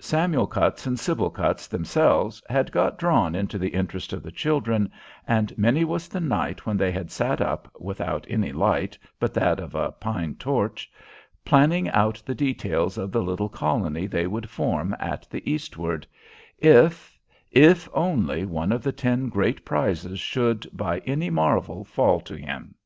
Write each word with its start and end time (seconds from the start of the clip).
Samuel 0.00 0.46
Cutts 0.46 0.86
and 0.86 0.98
Sybil 0.98 1.28
Cutts 1.28 1.66
themselves 1.66 2.42
had 2.48 2.72
got 2.72 2.96
drawn 2.96 3.34
into 3.34 3.58
the 3.58 3.68
interest 3.74 4.14
of 4.14 4.22
the 4.22 4.32
children, 4.32 4.90
and 5.28 5.52
many 5.58 5.84
was 5.84 6.08
the 6.08 6.18
night 6.18 6.64
when 6.64 6.78
they 6.78 6.90
had 6.90 7.10
sat 7.10 7.42
up, 7.42 7.70
without 7.78 8.24
any 8.30 8.52
light 8.52 8.96
but 9.20 9.34
that 9.34 9.60
of 9.60 9.74
a 9.74 9.92
pine 9.92 10.34
torch, 10.36 10.90
planning 11.44 11.90
out 11.90 12.22
the 12.24 12.34
details 12.34 12.96
of 12.96 13.12
the 13.12 13.22
little 13.22 13.50
colony 13.50 14.06
they 14.06 14.26
would 14.26 14.48
form 14.48 14.96
at 14.98 15.28
the 15.28 15.42
East 15.52 15.76
ward, 15.76 16.06
if 16.56 17.14
if 17.50 17.86
only 17.92 18.46
one 18.46 18.72
of 18.72 18.82
the 18.82 18.92
ten 18.92 19.28
great 19.28 19.62
prizes 19.62 20.18
should, 20.18 20.66
by 20.72 21.00
any 21.00 21.28
marvel, 21.28 21.84
fall 21.84 22.18
to 22.22 22.34
him. 22.38 22.76